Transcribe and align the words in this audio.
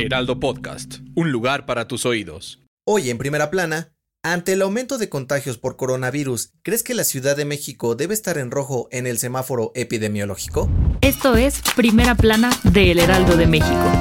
Heraldo 0.00 0.38
Podcast, 0.38 0.98
un 1.16 1.32
lugar 1.32 1.66
para 1.66 1.88
tus 1.88 2.06
oídos. 2.06 2.62
Hoy 2.86 3.10
en 3.10 3.18
primera 3.18 3.50
plana, 3.50 3.96
ante 4.22 4.52
el 4.52 4.62
aumento 4.62 4.96
de 4.96 5.08
contagios 5.08 5.58
por 5.58 5.76
coronavirus, 5.76 6.52
¿crees 6.62 6.84
que 6.84 6.94
la 6.94 7.02
Ciudad 7.02 7.36
de 7.36 7.44
México 7.44 7.96
debe 7.96 8.14
estar 8.14 8.38
en 8.38 8.52
rojo 8.52 8.86
en 8.92 9.08
el 9.08 9.18
semáforo 9.18 9.72
epidemiológico? 9.74 10.70
Esto 11.00 11.34
es 11.34 11.60
Primera 11.74 12.14
Plana 12.14 12.50
de 12.62 12.92
El 12.92 13.00
Heraldo 13.00 13.36
de 13.36 13.48
México. 13.48 13.92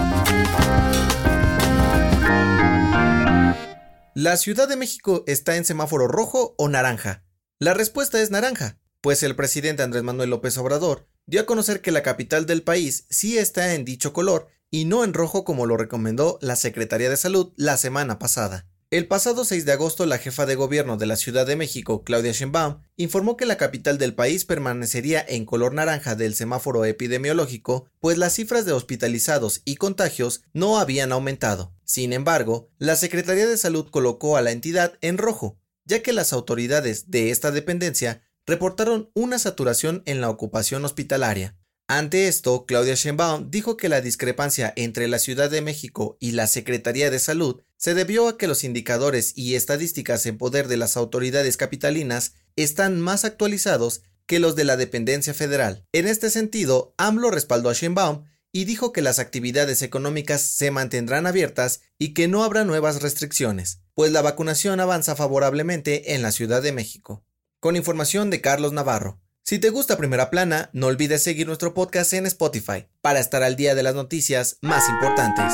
¿La 4.14 4.38
Ciudad 4.38 4.70
de 4.70 4.76
México 4.76 5.24
está 5.26 5.56
en 5.56 5.66
semáforo 5.66 6.08
rojo 6.08 6.54
o 6.60 6.70
naranja? 6.70 7.24
La 7.58 7.74
respuesta 7.74 8.22
es 8.22 8.30
naranja, 8.30 8.78
pues 9.02 9.24
el 9.24 9.36
presidente 9.36 9.82
Andrés 9.82 10.04
Manuel 10.04 10.30
López 10.30 10.60
Obrador 10.60 11.08
dio 11.26 11.42
a 11.42 11.46
conocer 11.48 11.82
que 11.82 11.92
la 11.92 12.04
capital 12.04 12.46
del 12.46 12.62
país 12.62 13.08
sí 13.10 13.40
está 13.40 13.74
en 13.74 13.84
dicho 13.84 14.14
color 14.14 14.48
y 14.72 14.86
no 14.86 15.04
en 15.04 15.14
rojo 15.14 15.44
como 15.44 15.66
lo 15.66 15.78
recomendó 15.78 16.38
la 16.42 16.56
Secretaría 16.56 17.10
de 17.10 17.18
Salud 17.18 17.54
la 17.56 17.78
semana 17.78 18.20
pasada. 18.20 18.68
El 18.90 19.06
pasado 19.06 19.44
6 19.44 19.66
de 19.66 19.74
agosto, 19.74 20.06
la 20.06 20.18
jefa 20.18 20.46
de 20.46 20.56
gobierno 20.56 20.96
de 20.96 21.08
la 21.08 21.18
Ciudad 21.18 21.46
de 21.46 21.58
México, 21.58 22.06
Claudia 22.06 22.32
Sheinbaum, 22.32 22.84
informó 22.96 23.36
que 23.36 23.46
la 23.46 23.58
capital 23.58 23.98
del 23.98 24.16
país 24.16 24.46
permanecería 24.46 25.26
en 25.28 25.44
color 25.44 25.74
naranja 25.74 26.16
del 26.16 26.36
semáforo 26.36 26.86
epidemiológico, 26.86 27.90
pues 28.00 28.18
las 28.18 28.36
cifras 28.36 28.66
de 28.66 28.72
hospitalizados 28.72 29.62
y 29.66 29.76
contagios 29.76 30.44
no 30.54 30.80
habían 30.80 31.12
aumentado. 31.12 31.74
Sin 31.84 32.14
embargo, 32.14 32.70
la 32.78 32.96
Secretaría 32.96 33.46
de 33.46 33.58
Salud 33.58 33.90
colocó 33.90 34.38
a 34.38 34.42
la 34.42 34.52
entidad 34.52 34.94
en 35.02 35.18
rojo, 35.18 35.60
ya 35.84 36.02
que 36.02 36.14
las 36.14 36.32
autoridades 36.32 37.12
de 37.12 37.32
esta 37.32 37.52
dependencia 37.52 38.22
reportaron 38.46 39.12
una 39.14 39.38
saturación 39.38 40.02
en 40.06 40.22
la 40.22 40.30
ocupación 40.30 40.86
hospitalaria. 40.86 41.58
Ante 41.90 42.28
esto, 42.28 42.66
Claudia 42.66 42.96
Sheinbaum 42.96 43.50
dijo 43.50 43.78
que 43.78 43.88
la 43.88 44.02
discrepancia 44.02 44.74
entre 44.76 45.08
la 45.08 45.20
Ciudad 45.20 45.50
de 45.50 45.62
México 45.62 46.18
y 46.20 46.32
la 46.32 46.46
Secretaría 46.48 47.10
de 47.10 47.20
Salud 47.20 47.62
se 47.78 47.94
debió 47.94 48.28
a 48.28 48.38
que 48.38 48.48
los 48.48 48.66
indicadores 48.66 49.32
y 49.38 49.56
estadísticas 49.56 50.26
en 50.26 50.38
poder 50.38 50.68
de 50.68 50.76
las 50.76 50.98
autoridades 50.98 51.56
capitalinas 51.56 52.34
están 52.58 53.00
más 53.00 53.24
actualizados 53.24 54.02
que 54.26 54.40
los 54.40 54.58
de 54.58 54.66
la 54.66 54.76
dependencia 54.76 55.34
federal. 55.34 55.86
En 55.94 56.08
este 56.08 56.30
sentido, 56.30 56.94
AMLO 56.98 57.32
respaldó 57.32 57.70
a 57.70 57.74
Sheinbaum 57.74 58.26
y 58.52 58.66
dijo 58.66 58.92
que 58.92 59.02
las 59.02 59.20
actividades 59.20 59.82
económicas 59.82 60.42
se 60.42 60.72
mantendrán 60.72 61.26
abiertas 61.26 61.82
y 61.98 62.14
que 62.14 62.28
no 62.28 62.44
habrá 62.44 62.66
nuevas 62.66 63.02
restricciones, 63.02 63.80
pues 63.94 64.12
la 64.12 64.22
vacunación 64.22 64.82
avanza 64.82 65.16
favorablemente 65.16 66.16
en 66.16 66.22
la 66.22 66.34
Ciudad 66.34 66.62
de 66.62 66.74
México. 66.74 67.24
Con 67.62 67.78
información 67.78 68.30
de 68.30 68.42
Carlos 68.42 68.74
Navarro. 68.74 69.22
Si 69.50 69.60
te 69.60 69.70
gusta 69.70 69.96
Primera 69.96 70.30
Plana, 70.30 70.70
no 70.74 70.88
olvides 70.88 71.24
seguir 71.24 71.48
nuestro 71.48 71.74
podcast 71.74 72.12
en 72.12 72.26
Spotify 72.26 72.86
para 73.00 73.22
estar 73.22 73.44
al 73.44 73.56
día 73.56 73.76
de 73.76 73.84
las 73.84 73.96
noticias 73.96 74.58
más 74.60 74.90
importantes. 74.90 75.54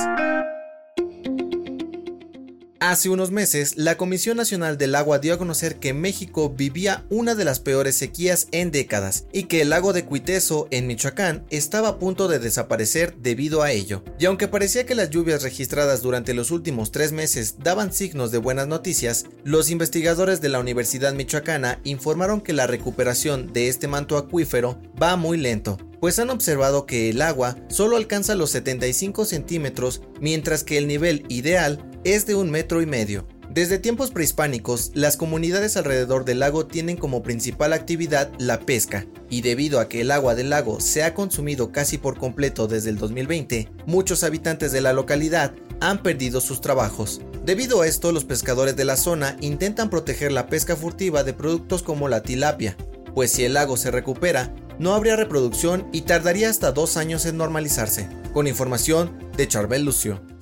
Hace 2.85 3.07
unos 3.07 3.31
meses, 3.31 3.77
la 3.77 3.95
Comisión 3.95 4.35
Nacional 4.35 4.77
del 4.77 4.95
Agua 4.95 5.19
dio 5.19 5.33
a 5.33 5.37
conocer 5.37 5.77
que 5.77 5.93
México 5.93 6.49
vivía 6.49 7.05
una 7.09 7.33
de 7.33 7.45
las 7.45 7.61
peores 7.61 7.95
sequías 7.95 8.49
en 8.51 8.71
décadas 8.71 9.23
y 9.31 9.43
que 9.43 9.61
el 9.61 9.69
lago 9.69 9.93
de 9.93 10.03
Cuiteso, 10.03 10.67
en 10.69 10.87
Michoacán, 10.87 11.45
estaba 11.49 11.87
a 11.87 11.97
punto 11.97 12.27
de 12.27 12.39
desaparecer 12.39 13.15
debido 13.15 13.63
a 13.63 13.71
ello. 13.71 14.03
Y 14.19 14.25
aunque 14.25 14.49
parecía 14.49 14.85
que 14.85 14.95
las 14.95 15.11
lluvias 15.11 15.43
registradas 15.43 16.01
durante 16.01 16.33
los 16.33 16.51
últimos 16.51 16.91
tres 16.91 17.13
meses 17.13 17.55
daban 17.57 17.93
signos 17.93 18.31
de 18.31 18.39
buenas 18.39 18.67
noticias, 18.67 19.27
los 19.45 19.71
investigadores 19.71 20.41
de 20.41 20.49
la 20.49 20.59
Universidad 20.59 21.13
Michoacana 21.13 21.79
informaron 21.85 22.41
que 22.41 22.51
la 22.51 22.67
recuperación 22.67 23.53
de 23.53 23.69
este 23.69 23.87
manto 23.87 24.17
acuífero 24.17 24.77
va 25.01 25.15
muy 25.15 25.37
lento, 25.37 25.77
pues 26.01 26.19
han 26.19 26.29
observado 26.31 26.85
que 26.85 27.09
el 27.09 27.21
agua 27.21 27.55
solo 27.69 27.95
alcanza 27.95 28.35
los 28.35 28.49
75 28.49 29.23
centímetros, 29.23 30.01
mientras 30.19 30.65
que 30.65 30.77
el 30.77 30.85
nivel 30.85 31.23
ideal 31.29 31.92
es 32.03 32.25
de 32.25 32.35
un 32.35 32.51
metro 32.51 32.81
y 32.81 32.85
medio. 32.85 33.27
Desde 33.49 33.77
tiempos 33.77 34.09
prehispánicos, 34.09 34.91
las 34.95 35.15
comunidades 35.15 35.77
alrededor 35.77 36.25
del 36.25 36.39
lago 36.39 36.65
tienen 36.65 36.97
como 36.97 37.21
principal 37.21 37.71
actividad 37.71 38.31
la 38.39 38.59
pesca, 38.61 39.05
y 39.29 39.41
debido 39.41 39.79
a 39.79 39.87
que 39.87 40.01
el 40.01 40.09
agua 40.09 40.33
del 40.33 40.49
lago 40.49 40.79
se 40.79 41.03
ha 41.03 41.13
consumido 41.13 41.71
casi 41.71 41.99
por 41.99 42.17
completo 42.17 42.67
desde 42.67 42.89
el 42.89 42.97
2020, 42.97 43.69
muchos 43.85 44.23
habitantes 44.23 44.71
de 44.71 44.81
la 44.81 44.91
localidad 44.91 45.53
han 45.81 46.01
perdido 46.01 46.41
sus 46.41 46.61
trabajos. 46.61 47.21
Debido 47.45 47.81
a 47.81 47.87
esto, 47.87 48.11
los 48.11 48.25
pescadores 48.25 48.75
de 48.75 48.85
la 48.85 48.97
zona 48.97 49.37
intentan 49.39 49.89
proteger 49.89 50.31
la 50.31 50.47
pesca 50.47 50.75
furtiva 50.75 51.23
de 51.23 51.33
productos 51.33 51.83
como 51.83 52.09
la 52.09 52.23
tilapia, 52.23 52.75
pues 53.13 53.31
si 53.31 53.43
el 53.43 53.53
lago 53.53 53.77
se 53.77 53.91
recupera, 53.91 54.51
no 54.79 54.93
habría 54.93 55.15
reproducción 55.15 55.87
y 55.91 56.01
tardaría 56.01 56.49
hasta 56.49 56.71
dos 56.71 56.97
años 56.97 57.25
en 57.27 57.37
normalizarse. 57.37 58.09
Con 58.33 58.47
información 58.47 59.15
de 59.37 59.47
Charbel 59.47 59.85
Lucio. 59.85 60.32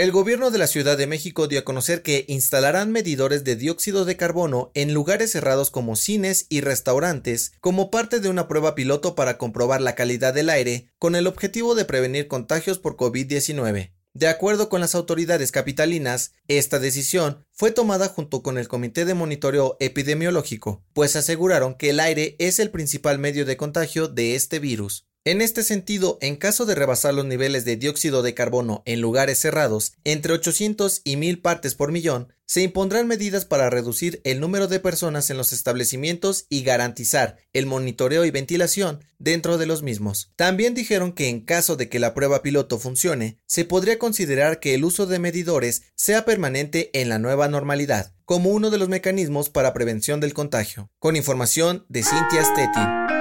El 0.00 0.12
gobierno 0.12 0.50
de 0.50 0.56
la 0.56 0.66
Ciudad 0.66 0.96
de 0.96 1.06
México 1.06 1.46
dio 1.46 1.60
a 1.60 1.64
conocer 1.64 2.00
que 2.00 2.24
instalarán 2.26 2.90
medidores 2.90 3.44
de 3.44 3.54
dióxido 3.54 4.06
de 4.06 4.16
carbono 4.16 4.70
en 4.72 4.94
lugares 4.94 5.32
cerrados 5.32 5.70
como 5.70 5.94
cines 5.94 6.46
y 6.48 6.62
restaurantes 6.62 7.52
como 7.60 7.90
parte 7.90 8.18
de 8.18 8.30
una 8.30 8.48
prueba 8.48 8.74
piloto 8.74 9.14
para 9.14 9.36
comprobar 9.36 9.82
la 9.82 9.94
calidad 9.94 10.32
del 10.32 10.48
aire 10.48 10.88
con 10.98 11.16
el 11.16 11.26
objetivo 11.26 11.74
de 11.74 11.84
prevenir 11.84 12.28
contagios 12.28 12.78
por 12.78 12.96
COVID-19. 12.96 13.92
De 14.14 14.28
acuerdo 14.28 14.70
con 14.70 14.80
las 14.80 14.94
autoridades 14.94 15.52
capitalinas, 15.52 16.32
esta 16.48 16.78
decisión 16.78 17.44
fue 17.52 17.70
tomada 17.70 18.08
junto 18.08 18.42
con 18.42 18.56
el 18.56 18.68
Comité 18.68 19.04
de 19.04 19.12
Monitoreo 19.12 19.76
Epidemiológico, 19.80 20.82
pues 20.94 21.14
aseguraron 21.14 21.74
que 21.74 21.90
el 21.90 22.00
aire 22.00 22.36
es 22.38 22.58
el 22.58 22.70
principal 22.70 23.18
medio 23.18 23.44
de 23.44 23.58
contagio 23.58 24.08
de 24.08 24.34
este 24.34 24.60
virus. 24.60 25.09
En 25.22 25.42
este 25.42 25.62
sentido, 25.62 26.16
en 26.22 26.36
caso 26.36 26.64
de 26.64 26.74
rebasar 26.74 27.12
los 27.12 27.26
niveles 27.26 27.66
de 27.66 27.76
dióxido 27.76 28.22
de 28.22 28.32
carbono 28.32 28.82
en 28.86 29.02
lugares 29.02 29.38
cerrados, 29.38 29.92
entre 30.02 30.32
800 30.32 31.02
y 31.04 31.16
1000 31.16 31.42
partes 31.42 31.74
por 31.74 31.92
millón, 31.92 32.32
se 32.46 32.62
impondrán 32.62 33.06
medidas 33.06 33.44
para 33.44 33.68
reducir 33.68 34.22
el 34.24 34.40
número 34.40 34.66
de 34.66 34.80
personas 34.80 35.28
en 35.28 35.36
los 35.36 35.52
establecimientos 35.52 36.46
y 36.48 36.62
garantizar 36.62 37.36
el 37.52 37.66
monitoreo 37.66 38.24
y 38.24 38.30
ventilación 38.30 39.04
dentro 39.18 39.58
de 39.58 39.66
los 39.66 39.82
mismos. 39.82 40.32
También 40.36 40.74
dijeron 40.74 41.12
que 41.12 41.28
en 41.28 41.44
caso 41.44 41.76
de 41.76 41.90
que 41.90 41.98
la 41.98 42.14
prueba 42.14 42.40
piloto 42.40 42.78
funcione, 42.78 43.38
se 43.44 43.66
podría 43.66 43.98
considerar 43.98 44.58
que 44.58 44.72
el 44.72 44.86
uso 44.86 45.04
de 45.04 45.18
medidores 45.18 45.82
sea 45.96 46.24
permanente 46.24 46.90
en 46.98 47.10
la 47.10 47.18
nueva 47.18 47.46
normalidad, 47.46 48.14
como 48.24 48.48
uno 48.50 48.70
de 48.70 48.78
los 48.78 48.88
mecanismos 48.88 49.50
para 49.50 49.74
prevención 49.74 50.18
del 50.18 50.32
contagio. 50.32 50.90
Con 50.98 51.14
información 51.14 51.84
de 51.90 52.04
Cynthia 52.04 52.42
Stettin. 52.42 53.19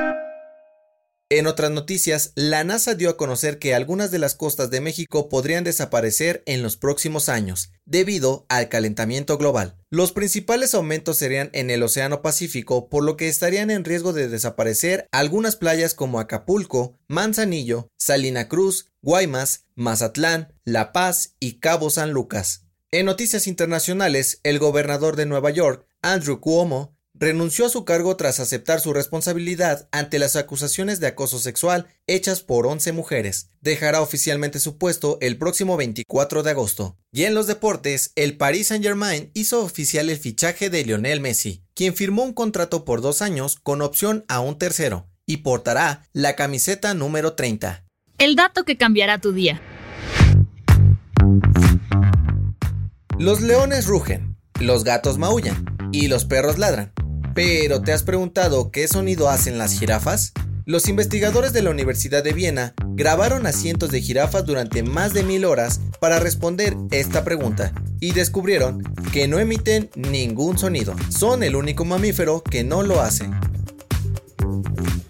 En 1.32 1.46
otras 1.46 1.70
noticias, 1.70 2.32
la 2.34 2.64
NASA 2.64 2.96
dio 2.96 3.12
a 3.12 3.16
conocer 3.16 3.60
que 3.60 3.76
algunas 3.76 4.10
de 4.10 4.18
las 4.18 4.34
costas 4.34 4.72
de 4.72 4.82
México 4.82 5.30
podrían 5.30 5.64
desaparecer 5.64 6.42
en 6.48 6.64
los 6.64 6.76
próximos 6.76 7.30
años, 7.30 7.72
debido 7.86 8.48
al 8.50 8.68
calentamiento 8.68 9.38
global. 9.38 9.76
Los 9.92 10.12
principales 10.12 10.74
aumentos 10.74 11.18
serían 11.18 11.52
en 11.54 11.70
el 11.70 11.84
Océano 11.84 12.24
Pacífico, 12.24 12.90
por 12.90 13.04
lo 13.04 13.16
que 13.16 13.28
estarían 13.28 13.70
en 13.70 13.86
riesgo 13.86 14.12
de 14.12 14.28
desaparecer 14.28 15.08
algunas 15.12 15.56
playas 15.56 15.94
como 15.94 16.20
Acapulco, 16.20 16.98
Manzanillo, 17.08 17.90
Salina 17.96 18.48
Cruz, 18.50 18.88
Guaymas, 19.04 19.66
Mazatlán, 19.76 20.52
La 20.66 20.92
Paz 20.92 21.36
y 21.40 21.60
Cabo 21.60 21.92
San 21.92 22.10
Lucas. 22.10 22.66
En 22.90 23.06
noticias 23.06 23.46
internacionales, 23.46 24.40
el 24.42 24.58
gobernador 24.58 25.16
de 25.16 25.28
Nueva 25.28 25.52
York, 25.52 25.86
Andrew 26.02 26.40
Cuomo, 26.40 26.98
renunció 27.20 27.66
a 27.66 27.70
su 27.70 27.84
cargo 27.84 28.16
tras 28.16 28.40
aceptar 28.40 28.80
su 28.80 28.94
responsabilidad 28.94 29.90
ante 29.92 30.20
las 30.20 30.38
acusaciones 30.38 31.00
de 31.00 31.08
acoso 31.08 31.38
sexual 31.38 31.88
hechas 32.08 32.42
por 32.42 32.66
11 32.66 32.94
mujeres. 32.94 33.52
Dejará 33.60 34.02
oficialmente 34.02 34.60
su 34.60 34.78
puesto 34.78 35.18
el 35.22 35.38
próximo 35.38 35.76
24 35.76 36.44
de 36.44 36.52
agosto. 36.52 36.98
Y 37.12 37.24
en 37.24 37.36
los 37.36 37.46
deportes, 37.46 38.14
el 38.16 38.38
Paris 38.38 38.68
Saint-Germain 38.68 39.32
hizo 39.34 39.62
oficial 39.62 40.10
el 40.10 40.18
fichaje 40.18 40.70
de 40.70 40.86
Lionel 40.86 41.20
Messi, 41.20 41.64
quien 41.74 41.94
firmó 41.94 42.24
un 42.24 42.34
contrato 42.34 42.86
por 42.86 43.02
dos 43.02 43.22
años 43.22 43.58
con 43.62 43.82
opción 43.82 44.24
a 44.30 44.40
un 44.40 44.58
tercero, 44.58 45.10
y 45.26 45.38
portará 45.38 46.08
la 46.14 46.36
camiseta 46.36 46.94
número 46.94 47.34
30. 47.34 47.86
El 48.18 48.36
dato 48.36 48.64
que 48.64 48.78
cambiará 48.78 49.20
tu 49.20 49.34
día. 49.34 49.62
Los 53.18 53.42
leones 53.42 53.86
rugen, 53.86 54.38
los 54.62 54.86
gatos 54.86 55.18
maullan 55.18 55.66
y 55.92 56.08
los 56.08 56.24
perros 56.24 56.58
ladran. 56.58 56.94
Pero 57.34 57.82
¿te 57.82 57.92
has 57.92 58.04
preguntado 58.04 58.72
qué 58.72 58.88
sonido 58.88 59.30
hacen 59.30 59.58
las 59.58 59.78
jirafas? 59.78 60.34
Los 60.66 60.88
investigadores 60.88 61.52
de 61.54 61.64
la 61.64 61.72
Universidad 61.72 62.24
de 62.24 62.34
Viena 62.34 62.74
grabaron 62.90 63.48
a 63.48 63.52
cientos 63.52 63.90
de 63.92 64.02
jirafas 64.02 64.46
durante 64.46 64.84
más 64.84 65.14
de 65.14 65.24
mil 65.24 65.46
horas 65.46 65.80
para 66.00 66.20
responder 66.20 66.76
esta 66.92 67.24
pregunta. 67.24 67.74
y 68.02 68.14
descubrieron 68.14 68.84
que 69.12 69.28
no 69.28 69.40
emiten 69.40 69.90
ningún 69.96 70.58
sonido. 70.58 70.96
Son 71.10 71.44
el 71.44 71.56
único 71.56 71.84
mamífero 71.86 72.42
que 72.42 72.64
no 72.64 72.82
lo 72.84 73.02
hace. 73.02 73.30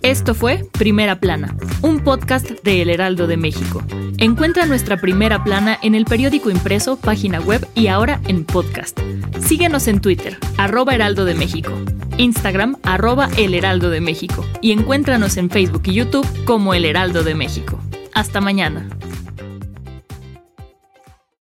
Esto 0.02 0.34
fue 0.34 0.66
Primera 0.72 1.20
Plana, 1.20 1.58
un 1.82 2.00
podcast 2.00 2.52
de 2.64 2.82
El 2.82 2.90
Heraldo 2.90 3.28
de 3.28 3.36
México. 3.36 3.84
Encuentra 4.18 4.66
nuestra 4.66 4.96
Primera 4.96 5.44
Plana 5.44 5.78
en 5.84 5.94
el 5.94 6.06
periódico 6.06 6.50
impreso, 6.50 6.98
página 6.98 7.42
web 7.42 7.68
y 7.76 7.88
ahora 7.88 8.22
en 8.30 8.46
podcast. 8.46 8.98
Síguenos 9.42 9.90
en 9.90 10.00
Twitter, 10.00 10.38
arroba 10.58 10.96
Heraldo 10.96 11.26
de 11.26 11.36
México, 11.36 11.74
Instagram, 12.18 12.78
arroba 12.84 13.30
El 13.38 13.54
Heraldo 13.54 13.90
de 13.90 14.00
México 14.00 14.46
y 14.62 14.72
encuéntranos 14.72 15.36
en 15.36 15.50
Facebook 15.50 15.84
y 15.86 15.96
YouTube 15.96 16.28
como 16.46 16.74
El 16.74 16.86
Heraldo 16.86 17.24
de 17.24 17.36
México. 17.36 17.78
Hasta 18.14 18.40
mañana. 18.40 18.88